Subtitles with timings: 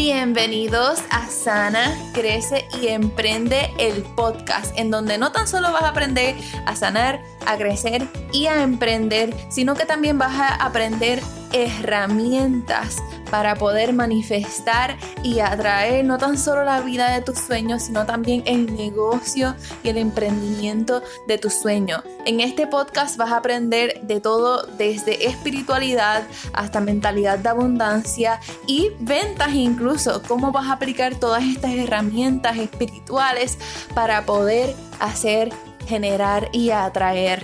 [0.00, 5.88] Bienvenidos a Sana, Crece y Emprende el podcast, en donde no tan solo vas a
[5.88, 6.36] aprender
[6.66, 11.20] a sanar, a crecer y a emprender, sino que también vas a aprender
[11.52, 12.98] herramientas
[13.30, 18.42] para poder manifestar y atraer no tan solo la vida de tus sueños, sino también
[18.46, 22.02] el negocio y el emprendimiento de tus sueños.
[22.24, 26.22] En este podcast vas a aprender de todo desde espiritualidad
[26.52, 33.58] hasta mentalidad de abundancia y ventas incluso, cómo vas a aplicar todas estas herramientas espirituales
[33.94, 35.50] para poder hacer,
[35.86, 37.42] generar y atraer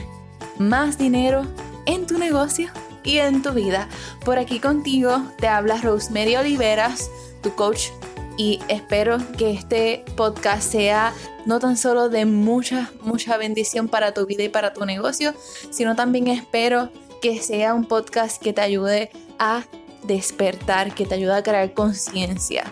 [0.58, 1.46] más dinero
[1.86, 2.70] en tu negocio
[3.04, 3.88] y en tu vida.
[4.24, 7.10] Por aquí contigo te habla Rosemary Oliveras,
[7.42, 7.90] tu coach,
[8.36, 11.12] y espero que este podcast sea
[11.46, 15.34] no tan solo de mucha, mucha bendición para tu vida y para tu negocio,
[15.70, 16.90] sino también espero
[17.22, 19.62] que sea un podcast que te ayude a
[20.02, 22.64] despertar, que te ayude a crear conciencia.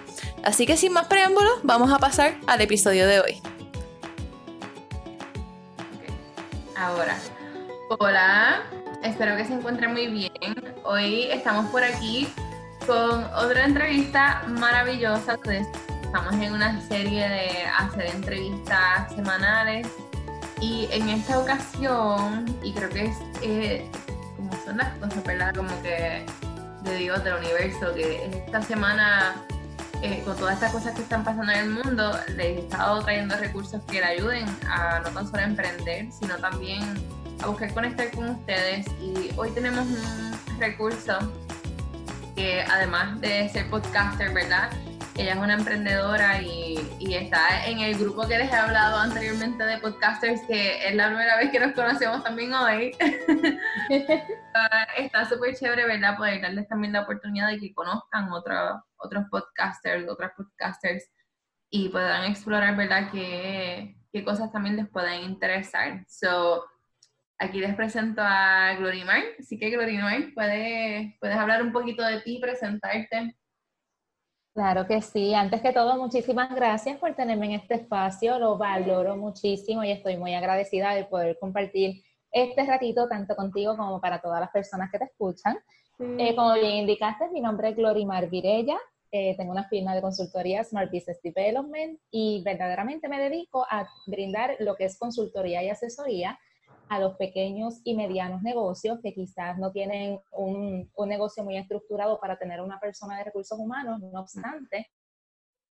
[0.43, 3.43] Así que sin más preámbulos, vamos a pasar al episodio de hoy.
[6.77, 7.17] Ahora,
[7.99, 8.63] hola,
[9.03, 10.33] espero que se encuentren muy bien.
[10.85, 12.29] Hoy estamos por aquí
[12.87, 15.39] con otra entrevista maravillosa.
[16.03, 19.89] Estamos en una serie de hacer entrevistas semanales
[20.61, 23.91] y en esta ocasión, y creo que es eh,
[24.37, 25.55] como son las cosas, ¿verdad?
[25.55, 26.25] Como que
[26.83, 29.35] de Dios, del universo, que esta semana
[30.03, 33.37] eh, con todas estas cosas que están pasando en el mundo, les he estado trayendo
[33.37, 36.83] recursos que le ayuden a no tan solo emprender, sino también
[37.49, 41.19] buscar conectar con ustedes y hoy tenemos un recurso
[42.37, 44.71] que además de ser podcaster, ¿verdad?
[45.17, 49.63] Ella es una emprendedora y, y, está en el grupo que les he hablado anteriormente
[49.63, 52.97] de podcasters, que es la primera vez que nos conocemos también hoy.
[54.97, 56.17] Está súper chévere, ¿verdad?
[56.17, 61.11] Poder darles también la oportunidad de que conozcan otros otros podcasters, otras podcasters
[61.71, 63.11] y puedan explorar, ¿verdad?
[63.11, 66.05] Qué, qué cosas también les pueden interesar.
[66.09, 66.65] So,
[67.39, 72.39] Aquí les presento a Glorimar, así que Glorimar, ¿puedes, puedes hablar un poquito de ti,
[72.39, 73.37] presentarte.
[74.55, 75.33] Claro que sí.
[75.33, 78.39] Antes que todo, muchísimas gracias por tenerme en este espacio.
[78.39, 84.01] Lo valoro muchísimo y estoy muy agradecida de poder compartir este ratito tanto contigo como
[84.01, 85.59] para todas las personas que te escuchan.
[86.19, 88.77] Eh, como bien indicaste, mi nombre es Glorimar Virella.
[89.11, 94.57] Eh, tengo una firma de consultoría Smart Business Development y verdaderamente me dedico a brindar
[94.59, 96.39] lo que es consultoría y asesoría
[96.93, 102.21] a los pequeños y medianos negocios que quizás no tienen un, un negocio muy estructurado
[102.21, 104.91] para tener una persona de recursos humanos, no obstante,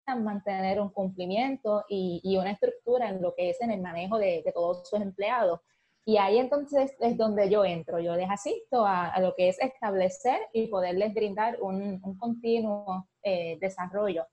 [0.07, 4.41] mantener un cumplimiento y, y, una estructura en lo que es en el manejo de,
[4.43, 5.59] de, todos sus empleados.
[6.05, 9.59] Y ahí entonces es donde yo entro, yo les asisto a, a lo que es
[9.59, 14.25] establecer y poderles brindar un, un continuo eh, desarrollo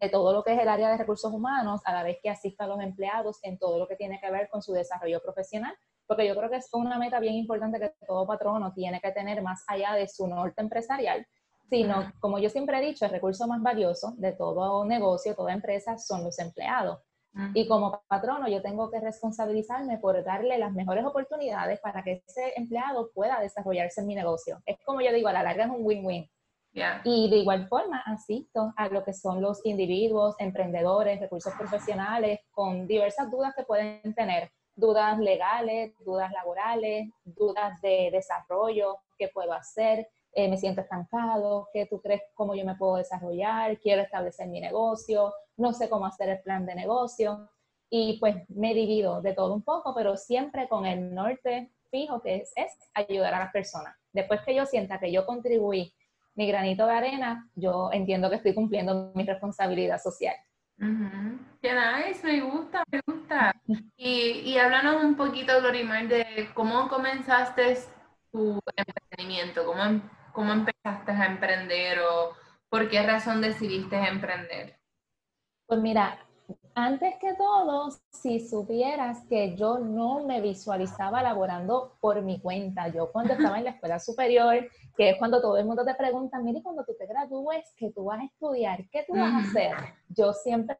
[0.00, 2.64] de todo lo que es el área de recursos humanos, a la vez que asisto
[2.64, 5.76] a los empleados en todo lo que tiene que ver con su desarrollo profesional
[6.10, 9.42] porque yo creo que es una meta bien importante que todo patrono tiene que tener
[9.42, 11.24] más allá de su norte empresarial,
[11.68, 15.98] sino, como yo siempre he dicho, el recurso más valioso de todo negocio, toda empresa,
[15.98, 16.98] son los empleados.
[17.54, 22.54] Y como patrono yo tengo que responsabilizarme por darle las mejores oportunidades para que ese
[22.56, 24.60] empleado pueda desarrollarse en mi negocio.
[24.66, 26.28] Es como yo digo, a la larga es un win-win.
[27.04, 32.88] Y de igual forma asisto a lo que son los individuos, emprendedores, recursos profesionales con
[32.88, 34.50] diversas dudas que pueden tener
[34.80, 41.86] dudas legales, dudas laborales, dudas de desarrollo, qué puedo hacer, eh, me siento estancado, qué
[41.86, 46.28] tú crees, cómo yo me puedo desarrollar, quiero establecer mi negocio, no sé cómo hacer
[46.28, 47.50] el plan de negocio.
[47.90, 52.36] Y pues me divido de todo un poco, pero siempre con el norte fijo que
[52.36, 53.96] es, es ayudar a las personas.
[54.12, 55.92] Después que yo sienta que yo contribuí
[56.36, 60.36] mi granito de arena, yo entiendo que estoy cumpliendo mi responsabilidad social.
[60.80, 63.54] Qué nice, me gusta, me gusta.
[63.96, 67.76] Y, y háblanos un poquito, Glorimar, de cómo comenzaste
[68.32, 70.00] tu emprendimiento, cómo, em,
[70.32, 72.34] cómo empezaste a emprender o
[72.70, 74.78] por qué razón decidiste emprender.
[75.66, 76.18] Pues mira,
[76.74, 83.10] antes que todo, si supieras que yo no me visualizaba laborando por mi cuenta, yo
[83.12, 86.62] cuando estaba en la escuela superior, que es cuando todo el mundo te pregunta, mire,
[86.62, 88.88] cuando tú te gradúes, ¿qué tú vas a estudiar?
[88.90, 89.72] ¿Qué tú vas a hacer?
[90.08, 90.78] Yo siempre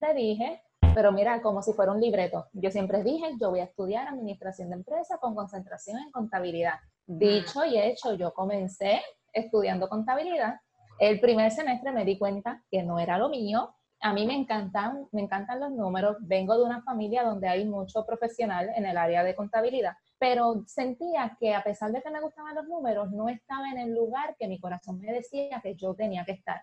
[0.00, 0.62] te dije,
[0.94, 4.70] pero mira, como si fuera un libreto, yo siempre dije, yo voy a estudiar administración
[4.70, 6.74] de empresas con concentración en contabilidad.
[7.06, 9.02] Dicho y hecho, yo comencé
[9.32, 10.60] estudiando contabilidad.
[10.98, 15.08] El primer semestre me di cuenta que no era lo mío, a mí me encantan,
[15.12, 16.18] me encantan los números.
[16.20, 21.34] Vengo de una familia donde hay mucho profesional en el área de contabilidad, pero sentía
[21.40, 24.46] que a pesar de que me gustaban los números, no estaba en el lugar que
[24.46, 26.62] mi corazón me decía que yo tenía que estar.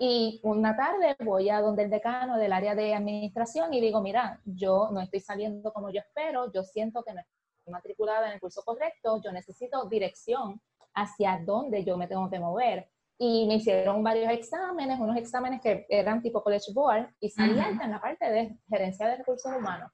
[0.00, 4.40] Y una tarde voy a donde el decano del área de administración y digo, mira,
[4.44, 8.40] yo no estoy saliendo como yo espero, yo siento que no estoy matriculada en el
[8.40, 10.60] curso correcto, yo necesito dirección
[10.94, 12.88] hacia dónde yo me tengo que mover.
[13.24, 17.84] Y me hicieron varios exámenes, unos exámenes que eran tipo College Board, y salí alta
[17.84, 19.92] en la parte de gerencia de recursos humanos.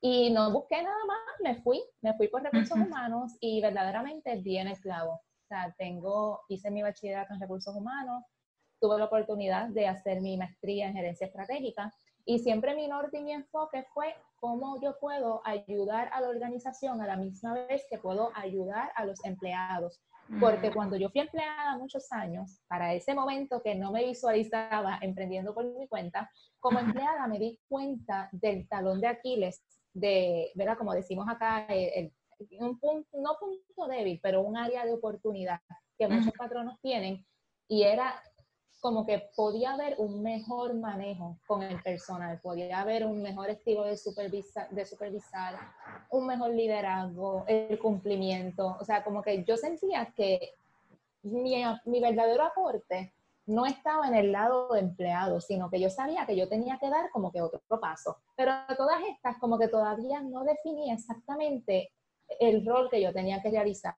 [0.00, 4.68] Y no busqué nada más, me fui, me fui por recursos humanos y verdaderamente bien
[4.68, 5.14] esclavo.
[5.14, 8.22] O sea, tengo, hice mi bachillerato en recursos humanos,
[8.80, 11.92] tuve la oportunidad de hacer mi maestría en gerencia estratégica
[12.30, 17.00] y siempre mi norte y mi enfoque fue cómo yo puedo ayudar a la organización
[17.02, 20.00] a la misma vez que puedo ayudar a los empleados.
[20.38, 25.52] Porque cuando yo fui empleada muchos años, para ese momento que no me visualizaba emprendiendo
[25.52, 26.30] por mi cuenta,
[26.60, 30.78] como empleada me di cuenta del talón de Aquiles, de, ¿verdad?
[30.78, 31.66] Como decimos acá,
[32.60, 35.58] un punto, no punto débil, pero un área de oportunidad
[35.98, 37.26] que muchos patronos tienen,
[37.66, 38.22] y era
[38.80, 43.84] como que podía haber un mejor manejo con el personal, podía haber un mejor estilo
[43.84, 45.58] de supervisar, de supervisar,
[46.10, 48.76] un mejor liderazgo, el cumplimiento.
[48.80, 50.54] O sea, como que yo sentía que
[51.22, 53.12] mi, mi verdadero aporte
[53.46, 56.88] no estaba en el lado de empleado, sino que yo sabía que yo tenía que
[56.88, 58.18] dar como que otro paso.
[58.36, 61.92] Pero todas estas como que todavía no definía exactamente
[62.38, 63.94] el rol que yo tenía que realizar.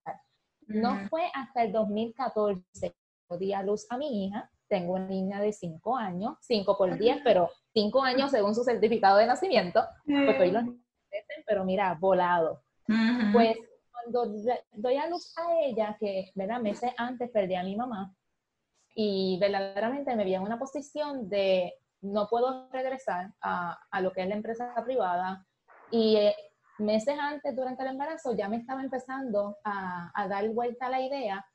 [0.66, 5.38] No fue hasta el 2014 que di a luz a mi hija tengo una niña
[5.38, 10.50] de 5 años, 5 por 10, pero 5 años según su certificado de nacimiento, hoy
[10.50, 10.64] los
[11.46, 12.62] pero mira, volado.
[13.34, 13.58] Pues
[13.90, 14.34] cuando
[14.72, 16.62] doy a luz a ella, que ¿verdad?
[16.62, 18.14] meses antes perdí a mi mamá,
[18.94, 24.22] y verdaderamente me vi en una posición de no puedo regresar a, a lo que
[24.22, 25.46] es la empresa privada,
[25.90, 26.34] y eh,
[26.78, 31.02] meses antes, durante el embarazo, ya me estaba empezando a, a dar vuelta a la
[31.02, 31.46] idea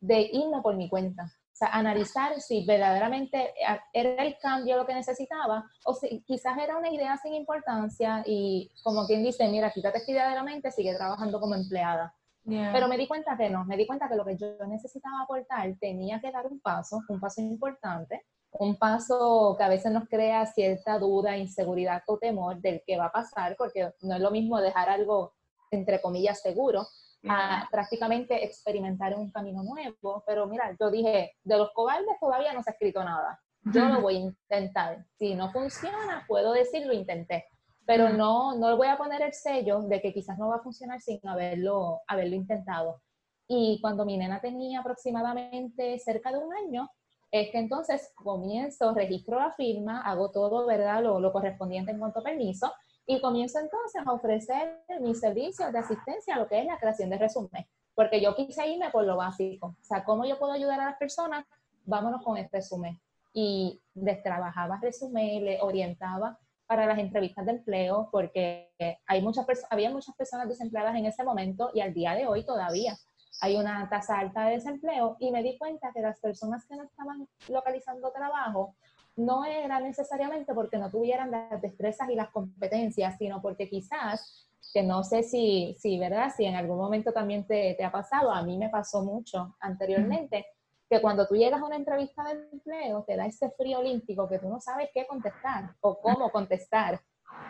[0.00, 4.94] de irme por mi cuenta sea, analizar si verdaderamente eh, era el cambio lo que
[4.94, 9.98] necesitaba o si quizás era una idea sin importancia y como quien dice, mira, quítate
[9.98, 12.14] esta idea de la mente, sigue trabajando como empleada.
[12.42, 15.72] Pero me di cuenta que no, me di cuenta que lo que yo necesitaba aportar
[15.78, 20.46] tenía que dar un paso, un paso importante, un paso que a veces nos crea
[20.46, 24.60] cierta duda, inseguridad o temor del que va a pasar, porque no es lo mismo
[24.60, 25.34] dejar algo,
[25.70, 26.88] entre comillas, seguro,
[27.28, 30.22] a prácticamente experimentar un camino nuevo.
[30.26, 33.40] Pero mira, yo dije, de los cobardes todavía no se ha escrito nada.
[33.64, 35.04] Yo lo voy a intentar.
[35.18, 37.46] Si no funciona, puedo decir lo intenté.
[37.86, 40.62] Pero no, no le voy a poner el sello de que quizás no va a
[40.62, 43.02] funcionar sin haberlo, haberlo intentado.
[43.48, 46.88] Y cuando mi nena tenía aproximadamente cerca de un año,
[47.32, 51.02] es que entonces comienzo, registro la firma, hago todo, ¿verdad?
[51.02, 52.72] Lo, lo correspondiente en cuanto a permiso
[53.06, 57.10] y comienzo entonces a ofrecer mis servicios de asistencia a lo que es la creación
[57.10, 60.80] de resumen, porque yo quise irme por lo básico, o sea, ¿cómo yo puedo ayudar
[60.80, 61.44] a las personas?
[61.84, 63.00] Vámonos con el resumen.
[63.32, 68.70] Y destrabajaba resumen, le orientaba para las entrevistas de empleo, porque
[69.06, 72.96] hay muchas había muchas personas desempleadas en ese momento y al día de hoy todavía
[73.40, 76.84] hay una tasa alta de desempleo y me di cuenta que las personas que no
[76.84, 78.76] estaban localizando trabajo
[79.20, 84.82] no era necesariamente porque no tuvieran las destrezas y las competencias, sino porque quizás, que
[84.82, 86.32] no sé si, si ¿verdad?
[86.36, 90.46] Si en algún momento también te, te ha pasado, a mí me pasó mucho anteriormente,
[90.90, 94.40] que cuando tú llegas a una entrevista de empleo, te da ese frío olímpico que
[94.40, 97.00] tú no sabes qué contestar o cómo contestar.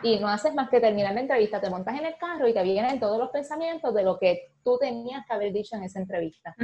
[0.02, 2.62] Y no haces más que terminar la entrevista, te montas en el carro y te
[2.62, 6.54] vienen todos los pensamientos de lo que tú tenías que haber dicho en esa entrevista.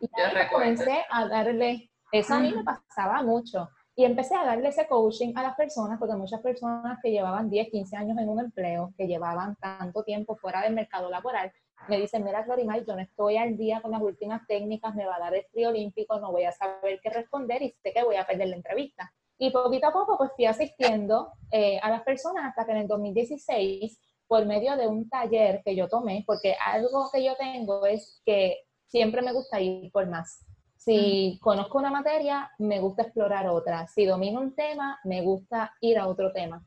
[0.00, 3.68] Y yo comencé a darle, eso a mí me pasaba mucho.
[3.94, 7.68] Y empecé a darle ese coaching a las personas, porque muchas personas que llevaban 10,
[7.70, 11.52] 15 años en un empleo, que llevaban tanto tiempo fuera del mercado laboral,
[11.88, 15.16] me dicen, mira, Glorimar, yo no estoy al día con las últimas técnicas, me va
[15.16, 18.16] a dar el frío olímpico, no voy a saber qué responder y sé que voy
[18.16, 19.12] a perder la entrevista.
[19.38, 22.86] Y poquito a poco, pues fui asistiendo eh, a las personas hasta que en el
[22.86, 28.22] 2016, por medio de un taller que yo tomé, porque algo que yo tengo es
[28.24, 30.46] que siempre me gusta ir por más.
[30.84, 33.86] Si conozco una materia, me gusta explorar otra.
[33.86, 36.66] Si domino un tema, me gusta ir a otro tema.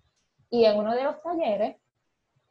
[0.50, 1.75] Y en uno de los talleres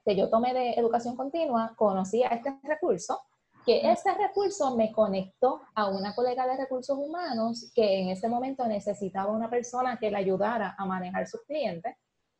[0.05, 3.19] que yo tomé de educación continua, conocí a este recurso,
[3.65, 8.67] que ese recurso me conectó a una colega de recursos humanos que en ese momento
[8.67, 11.97] necesitaba una persona que le ayudara a manejar sus clientes.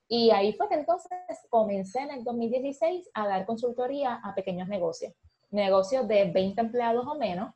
[0.07, 1.09] Y ahí fue que entonces
[1.49, 5.15] comencé en el 2016 a dar consultoría a pequeños negocios,
[5.51, 7.55] negocios de 20 empleados o menos,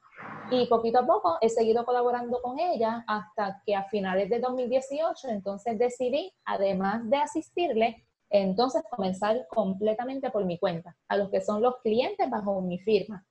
[0.50, 5.28] y poquito a poco he seguido colaborando con ella hasta que a finales de 2018
[5.28, 11.60] entonces decidí, además de asistirle, entonces comenzar completamente por mi cuenta, a los que son
[11.62, 13.24] los clientes bajo mi firma.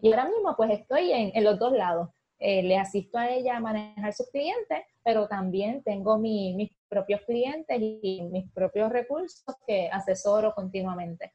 [0.00, 2.10] Y ahora mismo pues estoy en, en los dos lados.
[2.40, 7.76] eh, le asisto a ella a manejar sus clientes, pero también tengo mis propios clientes
[7.80, 11.32] y mis propios recursos que asesoro continuamente.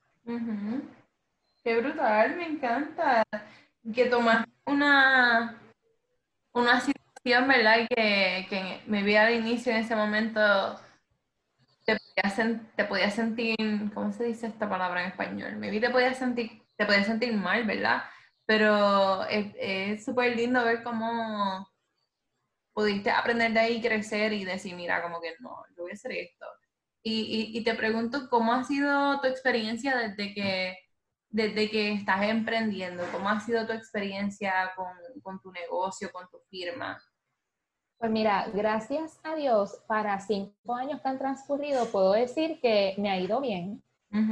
[1.63, 3.23] Qué brutal, me encanta
[3.93, 5.59] que tomas una,
[6.53, 7.79] una situación, ¿verdad?
[7.79, 10.39] Y que, que me vi al inicio en ese momento
[11.85, 11.97] te
[12.85, 13.57] podías, te sentir,
[13.93, 15.55] ¿cómo se dice esta palabra en español?
[15.57, 18.03] Me vi te podías sentir, te podías sentir mal, ¿verdad?
[18.45, 21.67] Pero es súper lindo ver cómo
[22.73, 26.11] pudiste aprender de ahí, crecer y decir, mira, como que no, yo voy a hacer
[26.13, 26.45] esto.
[27.03, 30.77] Y, y, te pregunto, ¿cómo ha sido tu experiencia desde que,
[31.33, 33.03] desde que estás emprendiendo?
[33.11, 34.87] ¿Cómo ha sido tu experiencia con,
[35.23, 37.01] con tu negocio, con tu firma?
[37.97, 43.09] Pues mira, gracias a Dios, para cinco años que han transcurrido, puedo decir que me
[43.09, 43.83] ha ido bien.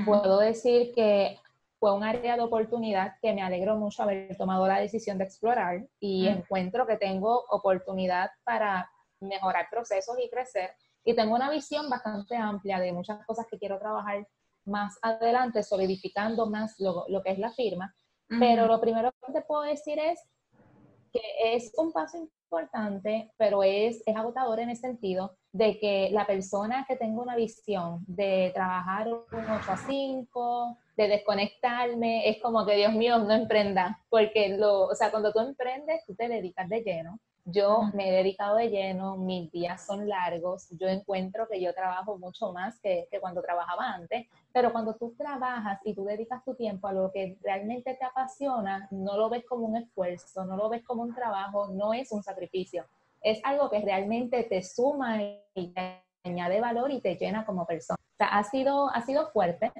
[0.05, 1.39] Puedo decir que
[1.79, 5.87] fue un área de oportunidad que me alegró mucho haber tomado la decisión de explorar
[5.99, 10.75] y encuentro que tengo oportunidad para mejorar procesos y crecer.
[11.03, 14.27] Y tengo una visión bastante amplia de muchas cosas que quiero trabajar
[14.65, 17.93] más adelante, solidificando más lo, que es la firma.
[18.39, 20.19] Pero lo primero que te puedo decir es
[21.11, 21.21] que
[21.53, 26.85] es un paso importante, pero es, es agotador en el sentido de que la persona
[26.87, 32.75] que tenga una visión de trabajar un 8 a 5, de desconectarme, es como que
[32.75, 36.81] Dios mío, no emprenda, porque lo, o sea, cuando tú emprendes, tú te dedicas de
[36.81, 41.73] lleno yo me he dedicado de lleno, mis días son largos, yo encuentro que yo
[41.73, 46.55] trabajo mucho más que, cuando trabajaba antes, pero cuando tú trabajas y tú dedicas tu
[46.55, 50.69] tiempo a lo que realmente te apasiona, no lo ves como un esfuerzo, no lo
[50.69, 52.85] ves como un trabajo, no es un sacrificio,
[53.21, 57.97] es algo que realmente te suma y te añade valor y te llena como persona.
[57.99, 59.71] O sea, ha sido, ha sido fuerte,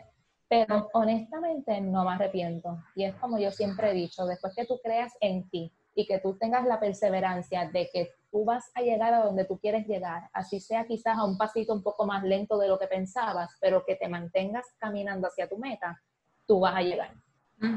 [0.47, 2.77] pero honestamente no me arrepiento.
[2.95, 6.19] Y es como yo siempre he dicho, después que tú creas en ti, y que
[6.19, 10.29] tú tengas la perseverancia de que tú vas a llegar a donde tú quieres llegar,
[10.33, 13.83] así sea quizás a un pasito un poco más lento de lo que pensabas, pero
[13.86, 16.01] que te mantengas caminando hacia tu meta,
[16.48, 17.13] tú vas a llegar.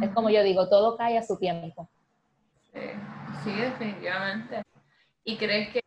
[0.01, 1.91] Es como yo digo, todo cae a su tiempo.
[2.73, 4.63] Sí, definitivamente.
[5.25, 5.83] ¿Y crees que,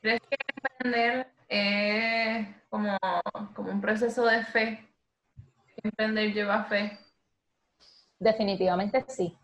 [0.00, 2.96] crees que emprender es como,
[3.54, 4.88] como un proceso de fe?
[5.82, 6.98] ¿Emprender lleva fe?
[8.18, 9.36] Definitivamente sí.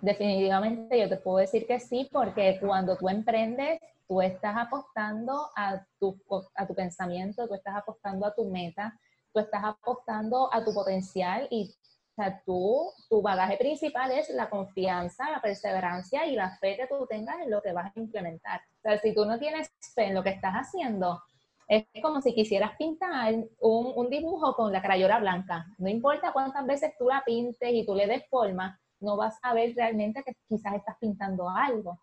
[0.00, 5.84] Definitivamente yo te puedo decir que sí, porque cuando tú emprendes, tú estás apostando a
[5.98, 6.18] tu,
[6.54, 8.98] a tu pensamiento, tú estás apostando a tu meta,
[9.32, 11.74] tú estás apostando a tu potencial y
[12.16, 16.86] o sea, tú, tu bagaje principal es la confianza, la perseverancia y la fe que
[16.86, 18.60] tú tengas en lo que vas a implementar.
[18.78, 21.20] O sea, si tú no tienes fe en lo que estás haciendo,
[21.66, 25.66] es como si quisieras pintar un, un dibujo con la crayola blanca.
[25.78, 29.54] No importa cuántas veces tú la pintes y tú le des forma, no vas a
[29.54, 32.00] ver realmente que quizás estás pintando algo.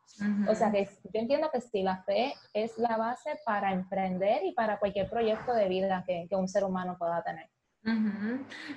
[0.47, 4.53] O sea que yo entiendo que sí, la fe es la base para emprender y
[4.53, 7.49] para cualquier proyecto de vida que, un ser humano pueda tener.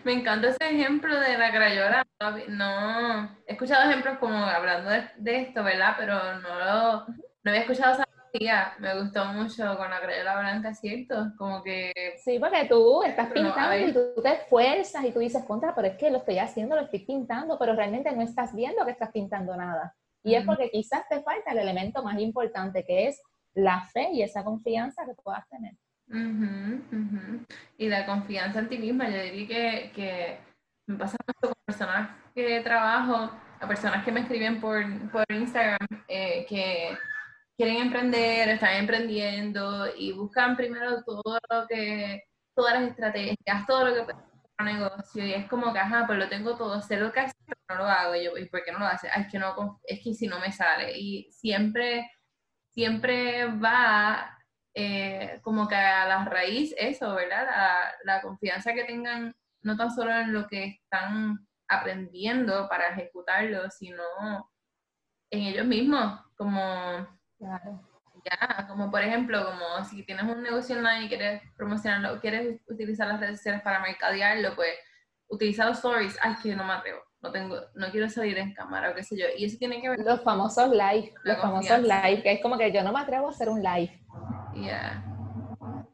[0.04, 2.06] Me encanta ese ejemplo de la crayola.
[2.48, 5.94] No, he escuchado ejemplos como hablando de, esto, ¿verdad?
[5.98, 8.04] Pero no, lo, no había escuchado esa
[8.78, 11.32] me gustó mucho con la crayola blanca, ¿cierto?
[11.36, 11.92] Como que...
[12.24, 15.96] Sí, porque tú estás pintando y tú te esfuerzas y tú dices, contra, pero es
[15.96, 19.56] que lo estoy haciendo, lo estoy pintando, pero realmente no estás viendo que estás pintando
[19.56, 19.94] nada.
[20.24, 23.22] Y es porque quizás te falta el elemento más importante, que es
[23.52, 25.74] la fe y esa confianza que puedas tener.
[27.78, 30.38] Y la confianza en ti misma, yo diría que, que
[30.86, 35.78] me pasa mucho con personas que trabajo, a personas que me escriben por, por Instagram,
[36.08, 36.96] eh, que
[37.56, 43.94] quieren emprender, están emprendiendo y buscan primero todo lo que, todas las estrategias, todo lo
[43.94, 47.12] que puede un negocio y es como que, ajá, pues lo tengo todo, sé lo
[47.12, 48.14] que hacer, pero no lo hago.
[48.14, 49.08] Yo, ¿y por qué no lo hace?
[49.08, 50.96] es que no, es que si no me sale.
[50.96, 52.10] Y siempre,
[52.70, 54.38] siempre va
[54.74, 57.46] eh, como que a la raíz eso, ¿verdad?
[57.46, 63.70] La, la confianza que tengan no tan solo en lo que están aprendiendo para ejecutarlo,
[63.70, 64.02] sino
[65.30, 67.08] en ellos mismos, como
[67.44, 67.80] Claro.
[68.24, 73.06] Ya, como por ejemplo, como si tienes un negocio online y quieres promocionarlo, quieres utilizar
[73.06, 74.70] las redes sociales para mercadearlo, pues
[75.28, 76.16] utiliza los stories.
[76.22, 79.18] Ay, que no me atrevo, no tengo, no quiero salir en cámara o qué sé
[79.18, 79.26] yo.
[79.36, 82.72] Y eso tiene que ver Los famosos live, los famosos live, que es como que
[82.72, 83.92] yo no me atrevo a hacer un live.
[84.54, 85.04] Ya.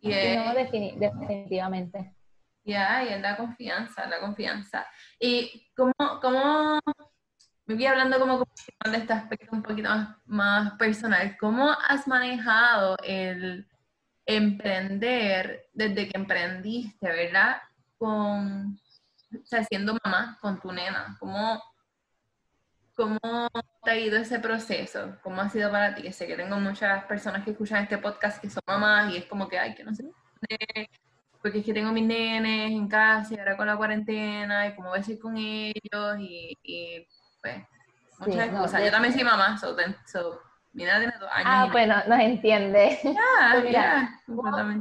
[0.01, 0.45] Yeah.
[0.45, 2.15] no, definitivamente.
[2.63, 4.87] Ya, y es la confianza, la confianza.
[5.19, 6.79] ¿Y cómo, cómo
[7.71, 9.89] me voy hablando como de este aspecto un poquito
[10.27, 11.37] más, personal.
[11.39, 13.69] ¿Cómo has manejado el
[14.27, 17.59] emprender desde que emprendiste, verdad?
[17.97, 18.77] Con,
[19.33, 21.17] o sea, siendo mamá con tu nena.
[21.21, 21.63] ¿Cómo,
[22.97, 23.21] ¿cómo
[23.85, 25.17] te ha ido ese proceso?
[25.23, 26.13] ¿Cómo ha sido para ti?
[26.13, 29.49] Sé que tengo muchas personas que escuchan este podcast que son mamás y es como
[29.49, 30.11] que, ay, que no sé
[31.41, 34.91] porque es que tengo mis nenes en casa y ahora con la cuarentena y cómo
[34.91, 37.07] voy a ser con ellos y
[37.41, 37.57] pues
[38.19, 38.85] muchas cosas.
[38.85, 39.75] Yo también soy mamá, so,
[40.73, 41.47] mi nena tiene dos años.
[41.47, 42.99] Ah, bueno, nos entiende.
[43.05, 44.21] Ya, pues mira,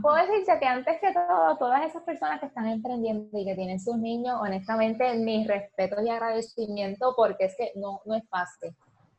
[0.01, 3.79] puedo decirte que antes que todo, todas esas personas que están emprendiendo y que tienen
[3.79, 8.75] sus niños, honestamente, mis respetos y agradecimiento porque es que no, no es fácil.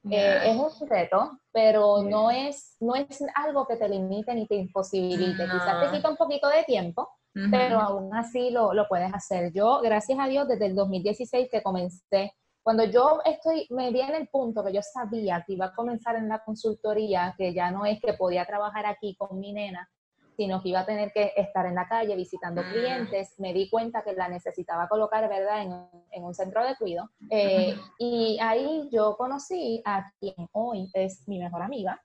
[0.08, 4.54] Eh, es un reto, pero no, es, no es algo que te limite ni te
[4.54, 5.44] imposibilite.
[5.44, 7.08] Quizás te quita un poquito de tiempo,
[7.50, 9.52] pero aún así lo, lo, puedes hacer.
[9.52, 12.32] Yo, gracias a Dios, desde el 2016 que comencé,
[12.62, 16.28] cuando yo estoy, me viene el punto que yo sabía que iba a comenzar en
[16.28, 19.88] la consultoría, que ya no es que podía trabajar aquí con mi nena,
[20.36, 22.72] sino que iba a tener que estar en la calle visitando mm.
[22.72, 25.72] clientes, me di cuenta que la necesitaba colocar, ¿verdad?, en,
[26.12, 27.10] en un centro de cuido.
[27.30, 32.00] Eh, y ahí yo conocí a quien hoy es mi mejor amiga,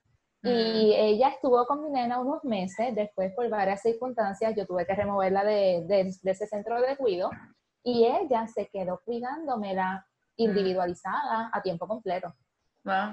[0.46, 0.94] y mm.
[0.94, 5.44] ella estuvo con mi nena unos meses, después por varias circunstancias yo tuve que removerla
[5.44, 7.32] de, de, ese centro de cuido
[7.84, 10.06] y ella se quedó cuidándomela
[10.38, 12.34] individualizada a tiempo completo.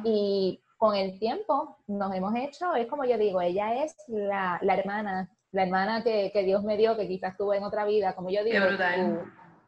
[0.05, 4.75] Y con el tiempo nos hemos hecho, es como yo digo, ella es la, la
[4.75, 8.31] hermana, la hermana que, que, Dios me dio, que quizás tuve en otra vida, como
[8.31, 8.59] yo digo,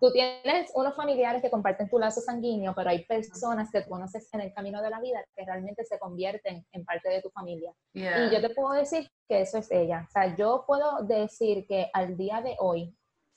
[0.00, 4.28] tú tienes unos familiares que comparten tu lazo sanguíneo, pero hay personas que tú conoces
[4.34, 7.72] en el camino de la vida que realmente se convierten en parte de tu familia.
[7.94, 10.04] Y yo te puedo decir que eso es ella.
[10.06, 12.94] O sea, yo puedo decir que al día de hoy,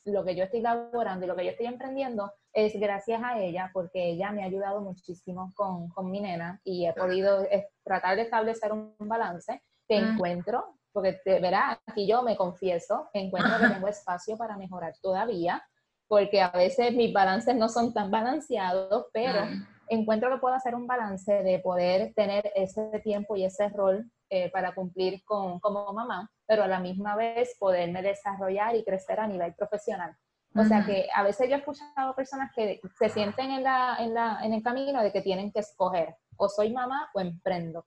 [0.08, 3.70] lo que yo estoy laborando y lo que yo estoy emprendiendo es gracias a ella,
[3.74, 7.46] porque ella me ha ayudado muchísimo con, con mi nena y he podido
[7.84, 10.14] tratar de establecer un balance que mm.
[10.14, 15.64] encuentro, porque te verás, aquí yo me confieso, encuentro que tengo espacio para mejorar todavía
[16.08, 19.42] porque a veces mis balances no son tan balanceados, pero
[19.90, 24.50] encuentro que puedo hacer un balance de poder tener ese tiempo y ese rol eh,
[24.52, 29.28] para cumplir con, como mamá, pero a la misma vez poderme desarrollar y crecer a
[29.28, 30.16] nivel profesional.
[30.56, 34.14] O sea que a veces yo he escuchado personas que se sienten en, la, en,
[34.14, 37.86] la, en el camino de que tienen que escoger, o soy mamá o emprendo.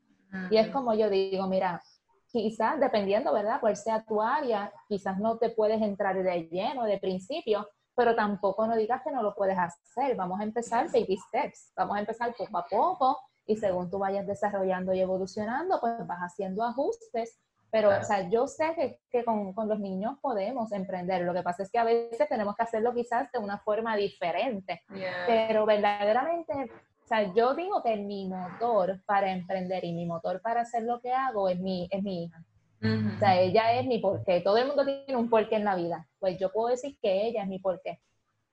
[0.50, 1.82] Y es como yo digo, mira,
[2.28, 3.58] quizás dependiendo, ¿verdad?
[3.60, 8.66] Cuál sea tu área, quizás no te puedes entrar de lleno, de principio, pero tampoco
[8.66, 10.14] no digas que no lo puedes hacer.
[10.16, 14.26] Vamos a empezar baby steps, vamos a empezar poco a poco y según tú vayas
[14.26, 17.40] desarrollando y evolucionando, pues vas haciendo ajustes.
[17.72, 21.22] Pero, o sea, yo sé que, que con, con, los niños podemos emprender.
[21.22, 24.82] Lo que pasa es que a veces tenemos que hacerlo quizás de una forma diferente.
[25.26, 30.62] Pero verdaderamente, o sea, yo digo que mi motor para emprender y mi motor para
[30.62, 32.44] hacer lo que hago es mi, es mi hija.
[32.82, 34.40] O sea, ella es mi porqué.
[34.40, 36.08] Todo el mundo tiene un porqué en la vida.
[36.18, 38.00] Pues yo puedo decir que ella es mi porqué.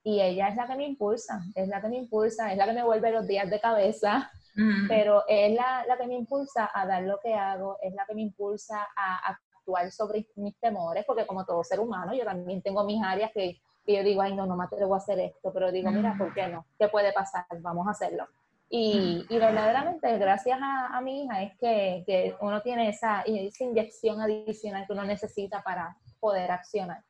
[0.03, 2.73] Y ella es la que me impulsa, es la que me impulsa, es la que
[2.73, 4.31] me vuelve los días de cabeza,
[4.87, 8.15] pero es la, la, que me impulsa a dar lo que hago, es la que
[8.15, 12.83] me impulsa a actuar sobre mis temores, porque como todo ser humano, yo también tengo
[12.83, 15.91] mis áreas que, yo digo, ay, no, no me atrevo a hacer esto, pero digo,
[15.91, 16.65] mira, ¿por qué no?
[16.77, 17.45] ¿Qué puede pasar?
[17.59, 18.27] Vamos a hacerlo.
[18.69, 23.63] Y, y, verdaderamente, gracias a, a, mi hija, es que, que uno tiene esa, esa,
[23.63, 27.01] inyección adicional que uno necesita para poder accionar.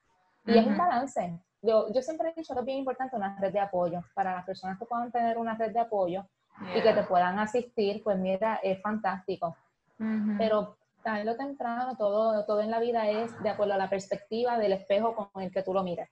[0.45, 1.39] Y es un balance.
[1.63, 4.01] Yo, yo siempre he dicho que es bien importante una red de apoyo.
[4.13, 6.27] Para las personas que puedan tener una red de apoyo
[6.75, 9.55] y que te puedan asistir, pues mira, es fantástico.
[10.37, 14.57] Pero tarde o temprano, todo, todo en la vida es de acuerdo a la perspectiva
[14.57, 16.09] del espejo con el que tú lo miras.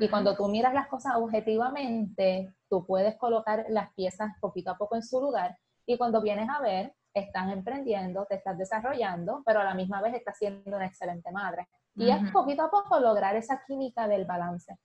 [0.00, 4.96] Y cuando tú miras las cosas objetivamente, tú puedes colocar las piezas poquito a poco
[4.96, 9.64] en su lugar y cuando vienes a ver, estás emprendiendo, te estás desarrollando, pero a
[9.64, 11.68] la misma vez estás siendo una excelente madre.
[11.94, 14.76] Y es poquito a poco lograr esa química del balance.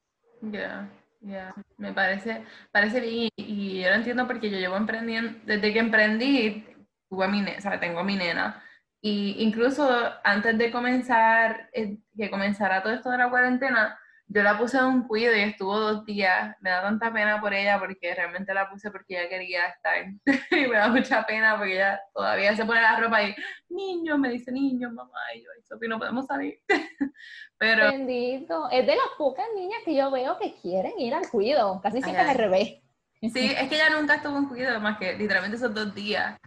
[1.78, 6.66] Me parece, parece bien y, yo lo entiendo porque yo llevo emprendiendo, desde que emprendí,
[7.10, 7.46] tuve mi,
[7.80, 8.64] tengo mi nena.
[9.02, 9.88] Y incluso
[10.24, 14.00] antes de comenzar, eh, que comenzara todo esto de la cuarentena,
[14.34, 16.56] yo la puse en un cuido y estuvo dos días.
[16.62, 20.06] Me da tanta pena por ella porque realmente la puse porque ella quería estar.
[20.52, 23.36] y me da mucha pena porque ella todavía se pone la ropa y,
[23.70, 26.60] niño, me dice niño, mamá, y yo, Sofi, no podemos salir.
[27.58, 27.92] Pero.
[27.92, 28.70] Bendito.
[28.72, 31.82] Es de las pocas niñas que yo veo que quieren ir al cuido.
[31.82, 32.82] Casi siempre es al revés.
[33.22, 36.40] Sí, es que ella nunca estuvo en cuido, más que literalmente esos dos días.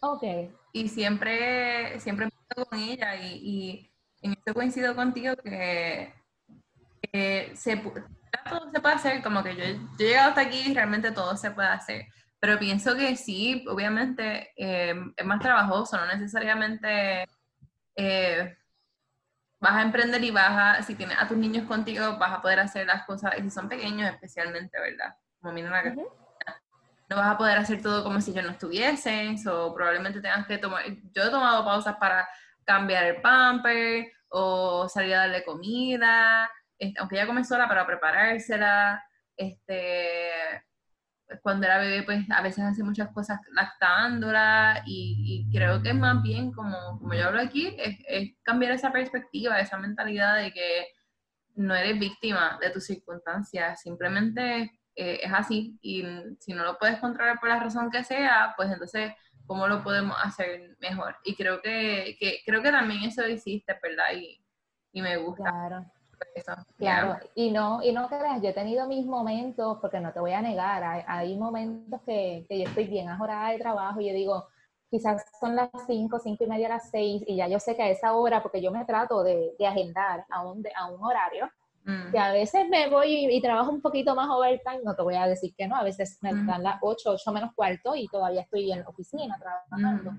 [0.00, 0.24] ok.
[0.72, 2.32] Y siempre, siempre me
[2.64, 6.12] con ella y, y en esto coincido contigo que
[7.12, 11.12] eh, se, todo se puede hacer, como que yo, he llegado hasta aquí y realmente
[11.12, 12.06] todo se puede hacer.
[12.40, 17.24] Pero pienso que sí, obviamente eh, es más trabajoso, no necesariamente
[17.94, 18.56] eh,
[19.60, 22.60] vas a emprender y vas a, si tienes a tus niños contigo, vas a poder
[22.60, 25.14] hacer las cosas, y si son pequeños especialmente, ¿verdad?
[25.40, 26.22] Como mi nena que no
[27.12, 30.56] no vas a poder hacer todo como si yo no estuviesen, o probablemente tengas que
[30.58, 32.26] tomar, yo he tomado pausas para
[32.64, 36.50] cambiar el pamper o salir a darle comida,
[36.82, 39.04] este, aunque ella come sola para preparársela,
[39.36, 40.30] este,
[41.42, 46.52] cuando era bebé, pues a veces hace muchas cosas lactándola y, creo que más bien,
[46.52, 50.88] como, como yo hablo aquí, es, cambiar esa perspectiva, esa mentalidad de que
[51.54, 56.04] no eres víctima de tus circunstancias, simplemente eh, es así y
[56.40, 59.12] si no lo puedes controlar por la razón que sea, pues entonces,
[59.46, 61.16] ¿cómo lo podemos hacer mejor?
[61.24, 64.16] Y creo que, creo que también eso existe, ¿verdad?
[64.16, 64.44] Y,
[64.92, 65.44] y me gusta.
[65.44, 65.92] Claro.
[66.78, 70.32] Claro, y no, y no creas, yo he tenido mis momentos, porque no te voy
[70.32, 74.46] a negar, hay, momentos que, que, yo estoy bien ahorrada de trabajo y yo digo,
[74.90, 77.88] quizás son las 5, 5 y media, las 6, y ya yo sé que a
[77.88, 81.50] esa hora, porque yo me trato de, de agendar a un, a un horario,
[82.12, 85.26] que a veces me voy y, trabajo un poquito más overtime, no te voy a
[85.26, 88.70] decir que no, a veces me dan las 8, 8 menos cuarto y todavía estoy
[88.70, 90.12] en la oficina trabajando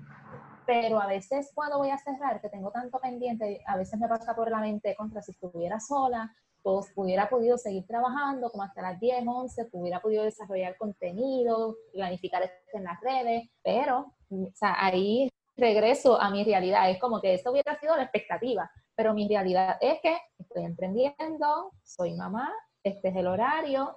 [0.66, 4.34] pero a veces cuando voy a cerrar, que tengo tanto pendiente, a veces me pasa
[4.34, 8.98] por la mente contra si estuviera sola, pues hubiera podido seguir trabajando como hasta las
[8.98, 15.28] 10, 11, hubiera podido desarrollar contenido, planificar esto en las redes, pero o sea, ahí
[15.56, 19.76] regreso a mi realidad, es como que eso hubiera sido la expectativa, pero mi realidad
[19.80, 23.96] es que estoy emprendiendo, soy mamá, este es el horario,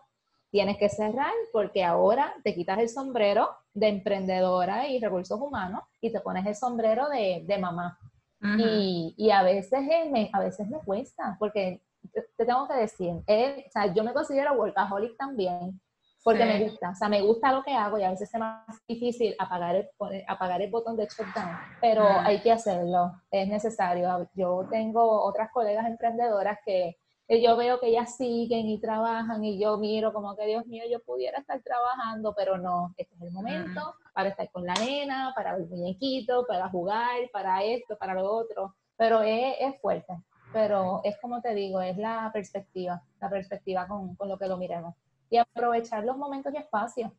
[0.51, 6.11] tienes que cerrar porque ahora te quitas el sombrero de emprendedora y recursos humanos y
[6.11, 7.97] te pones el sombrero de, de mamá.
[8.41, 9.81] y, y, a, veces
[10.11, 11.81] me, a veces me cuesta, porque
[12.13, 15.81] te tengo que decir, o sea, yo me considero workaholic también,
[16.23, 18.65] porque me gusta, o sea, me gusta lo que hago y a veces es más
[18.87, 19.89] difícil apagar el,
[20.27, 24.29] apagar el botón de shutdown, pero hay que hacerlo, es necesario.
[24.33, 26.97] Yo tengo otras colegas emprendedoras que
[27.29, 31.01] yo veo que ellas siguen y trabajan y yo miro como que, Dios mío, yo
[31.01, 35.55] pudiera estar trabajando, pero no, este es el momento para estar con la nena, para
[35.55, 40.13] el muñequito, para jugar, para esto, para lo otro, pero es, es fuerte,
[40.53, 44.57] pero es como te digo, es la perspectiva, la perspectiva con, con lo que lo
[44.57, 44.95] miremos.
[45.29, 47.11] Y aprovechar los momentos y espacios.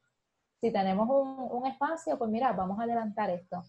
[0.61, 3.63] Si tenemos un, un espacio, pues mira, vamos a adelantar esto.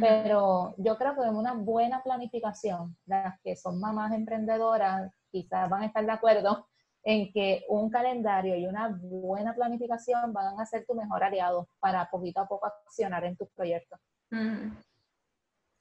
[0.00, 5.82] Pero yo creo que en una buena planificación, las que son mamás emprendedoras, quizás van
[5.82, 6.68] a estar de acuerdo
[7.02, 12.08] en que un calendario y una buena planificación van a ser tu mejor aliado para
[12.08, 13.98] poquito a poco accionar en tus proyectos.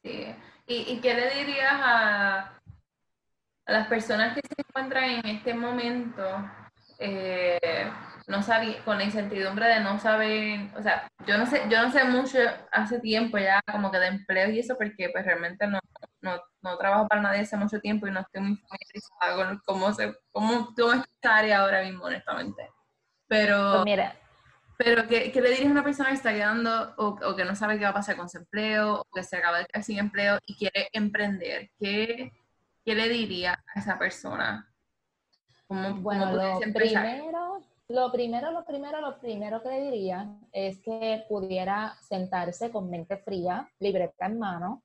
[0.03, 0.35] Sí.
[0.65, 2.59] ¿Y, qué le dirías a,
[3.67, 6.23] las personas que se encuentran en este momento
[6.99, 7.89] eh,
[8.27, 8.39] no
[8.83, 12.39] con la incertidumbre de no saber, o sea, yo no sé, yo no sé mucho
[12.71, 15.79] hace tiempo ya como que de empleo y eso porque pues realmente no,
[16.23, 19.93] no, no trabajo para nadie hace mucho tiempo y no estoy muy familiarizada con cómo
[19.93, 22.69] se, cómo, cómo esta área ahora mismo, honestamente.
[23.27, 24.15] Pero, pues mira.
[24.77, 27.55] pero ¿qué, ¿qué, le dirías a una persona que está quedando o, o, que no
[27.55, 29.99] sabe qué va a pasar con su empleo o que se acaba de quedar sin
[29.99, 31.69] empleo y quiere emprender?
[31.77, 32.31] ¿Qué,
[32.85, 34.73] qué le diría a esa persona?
[35.67, 37.59] ¿Cómo, bueno, lo primero,
[37.89, 43.17] lo primero, lo primero, lo primero que le diría es que pudiera sentarse con mente
[43.17, 44.83] fría, libreta en mano,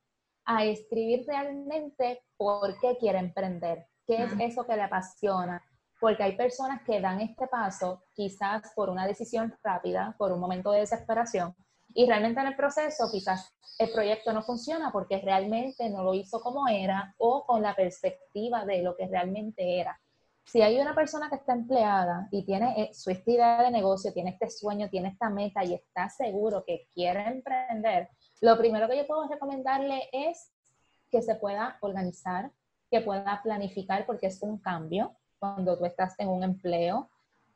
[0.51, 5.63] a escribir realmente por qué quiere emprender, qué es eso que le apasiona,
[6.01, 10.73] porque hay personas que dan este paso quizás por una decisión rápida, por un momento
[10.73, 11.55] de desesperación,
[11.93, 16.41] y realmente en el proceso quizás el proyecto no funciona porque realmente no lo hizo
[16.41, 20.01] como era o con la perspectiva de lo que realmente era.
[20.47, 24.31] Si hay una persona que está empleada y tiene eh, su idea de negocio, tiene
[24.31, 28.09] este sueño, tiene esta meta y está seguro que quiere emprender,
[28.41, 30.53] lo primero que yo puedo recomendarle es
[31.11, 32.51] que se pueda organizar,
[32.91, 37.09] que pueda planificar, porque es un cambio cuando tú estás en un empleo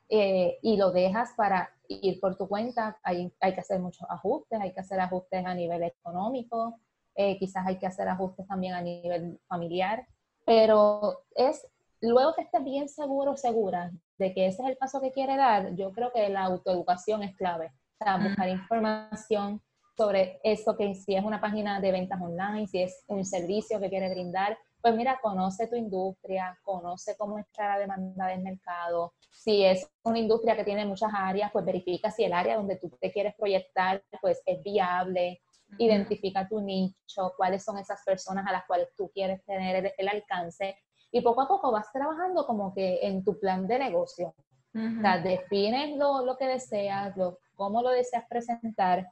[0.09, 2.97] eh, y lo dejas para ir por tu cuenta.
[3.03, 6.79] Hay, hay, que hacer muchos ajustes, hay que hacer ajustes a nivel económico,
[7.15, 10.05] eh, quizás hay que hacer ajustes también a nivel familiar,
[10.45, 11.65] pero es
[12.01, 15.75] luego que estés bien seguro segura de que ese es el paso que quiere dar,
[15.75, 17.71] yo creo que la autoeducación es clave.
[17.99, 19.61] O sea, buscar información
[19.95, 23.89] sobre eso, que si es una página de ventas online, si es un servicio que
[23.89, 29.13] quiere brindar, pues mira, conoce tu industria, conoce cómo está la demanda del mercado.
[29.31, 32.89] Si es una industria que tiene muchas áreas, pues verifica si el área donde tú
[32.99, 35.41] te quieres proyectar, pues es viable.
[35.77, 40.75] Identifica tu nicho, cuáles son esas personas a las cuales tú quieres tener el alcance
[41.13, 44.35] y poco a poco vas trabajando como que en tu plan de negocio.
[44.75, 49.07] O sea, defines lo, lo que deseas, lo, cómo lo deseas presentar.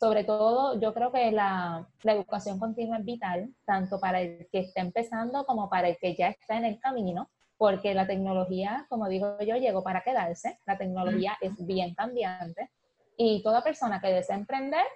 [0.00, 4.60] Sobre todo, yo creo que la, la, educación continua es vital, tanto para el que
[4.60, 9.08] está empezando como para el que ya está en el camino, porque la tecnología, como
[9.08, 10.58] digo yo, llegó para quedarse.
[10.66, 12.70] La tecnología es bien cambiante
[13.18, 14.86] Y toda persona que desea emprender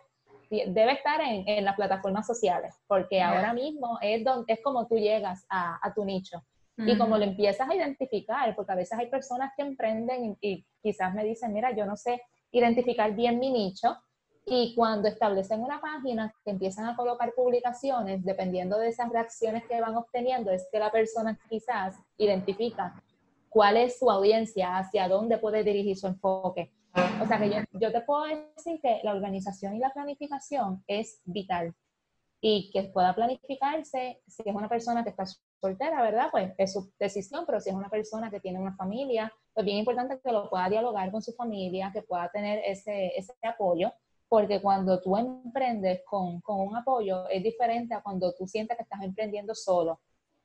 [0.48, 4.96] debe estar en, en las plataformas sociales, porque ahora mismo es, donde, es como tú
[4.96, 6.42] llegas a, a tu nicho.
[6.76, 11.14] Y como lo empiezas a identificar, porque a veces hay personas que emprenden y, quizás
[11.14, 13.96] me dicen, mira, yo no sé identificar bien mi nicho,
[14.46, 19.80] y cuando establecen una página que empiezan a colocar publicaciones, dependiendo de esas reacciones que
[19.80, 23.02] van obteniendo, es que la persona quizás identifica
[23.48, 26.72] cuál es su audiencia, hacia dónde puede dirigir su enfoque.
[27.22, 31.20] O sea que yo, yo te puedo decir que la organización y la planificación es
[31.24, 31.74] vital
[32.40, 35.24] y que pueda planificarse si es una persona que está
[35.60, 36.28] soltera, ¿verdad?
[36.30, 39.78] Pues es su decisión, pero si es una persona que tiene una familia, pues bien
[39.78, 43.90] importante que lo pueda dialogar con su familia, que pueda tener ese, ese apoyo,
[44.34, 48.82] porque cuando tú emprendes con, con un apoyo es diferente a cuando tú sientes que
[48.82, 50.00] estás emprendiendo solo.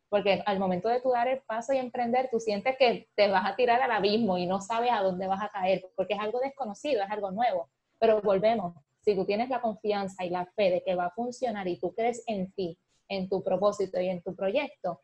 [0.09, 3.43] Porque al momento de tú dar el paso y emprender, tú sientes que te vas
[3.47, 6.39] a tirar al abismo y no sabes a dónde vas a caer, porque es algo
[6.39, 7.67] desconocido, es algo nuevo.
[7.97, 11.67] Pero volvemos, si tú tienes la confianza y la fe de que va a funcionar
[11.67, 15.01] y tú crees en ti, en tu propósito y en tu proyecto,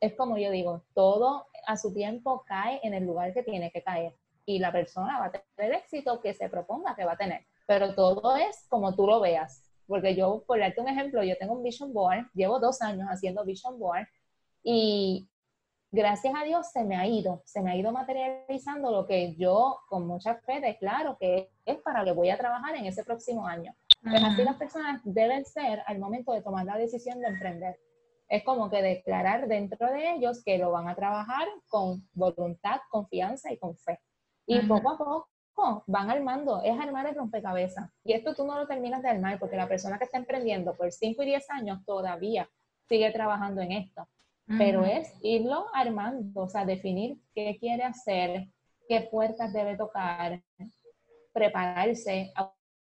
[0.00, 3.84] es como yo digo, todo a su tiempo cae en el lugar que tiene que
[3.84, 7.46] caer y la persona va a tener éxito que se proponga que va a tener.
[7.66, 9.62] Pero todo es como tú lo veas.
[9.86, 13.44] Porque yo, por darte un ejemplo, yo tengo un vision board, llevo dos años haciendo
[13.44, 14.06] vision board
[14.62, 15.28] y
[15.92, 19.78] gracias a Dios se me ha ido, se me ha ido materializando lo que yo
[19.88, 23.46] con mucha fe claro que es para lo que voy a trabajar en ese próximo
[23.46, 23.74] año.
[24.02, 27.78] Pues así las personas deben ser al momento de tomar la decisión de emprender.
[28.28, 33.52] Es como que declarar dentro de ellos que lo van a trabajar con voluntad, confianza
[33.52, 34.00] y con fe.
[34.46, 35.28] Y poco a poco
[35.86, 37.90] van armando, es armar el rompecabezas.
[38.04, 40.92] Y esto tú no lo terminas de armar porque la persona que está emprendiendo por
[40.92, 42.48] 5 y 10 años todavía
[42.88, 44.08] sigue trabajando en esto
[44.46, 48.48] pero es irlo armando, o sea, definir qué quiere hacer,
[48.88, 50.40] qué puertas debe tocar,
[51.32, 52.32] prepararse,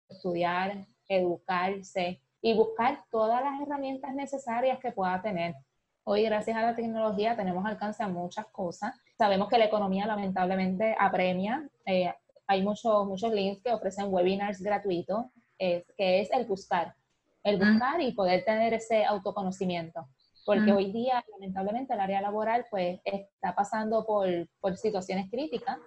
[0.10, 5.56] estudiar, educarse y buscar todas las herramientas necesarias que pueda tener.
[6.04, 8.93] Hoy, gracias a la tecnología, tenemos alcance a muchas cosas.
[9.17, 11.67] Sabemos que la economía lamentablemente apremia.
[11.86, 12.13] Eh,
[12.48, 15.26] hay muchos, muchos links que ofrecen webinars gratuitos,
[15.58, 16.96] que es el buscar.
[17.44, 20.08] El buscar y poder tener ese autoconocimiento
[20.48, 24.30] porque hoy día, lamentablemente, el área laboral pues está pasando por,
[24.62, 25.78] por situaciones críticas.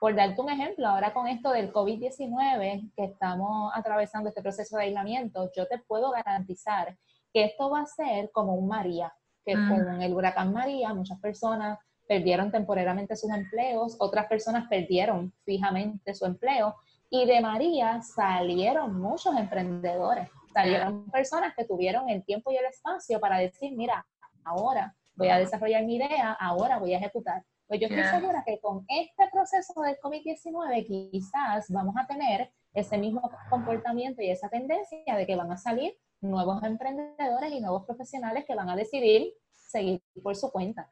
[0.00, 4.84] Por darte un ejemplo, ahora con esto del COVID-19, que estamos atravesando este proceso de
[4.84, 6.98] aislamiento, yo te puedo garantizar
[7.32, 11.78] que esto va a ser como un María, que con el huracán María muchas personas
[12.08, 16.74] perdieron temporariamente sus empleos, otras personas perdieron fijamente su empleo
[17.10, 23.20] y de María salieron muchos emprendedores salieron personas que tuvieron el tiempo y el espacio
[23.20, 24.06] para decir, mira,
[24.44, 27.44] ahora voy a desarrollar mi idea, ahora voy a ejecutar.
[27.66, 32.96] Pues yo estoy segura que con este proceso del COVID-19 quizás vamos a tener ese
[32.96, 38.44] mismo comportamiento y esa tendencia de que van a salir nuevos emprendedores y nuevos profesionales
[38.46, 40.90] que van a decidir seguir por su cuenta.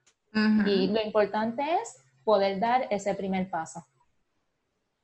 [0.67, 3.87] Y lo importante es poder dar ese primer paso.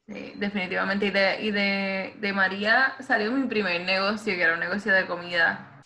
[0.07, 1.07] Sí, definitivamente.
[1.07, 5.07] Y, de, y de, de, María salió mi primer negocio, que era un negocio de
[5.07, 5.81] comida.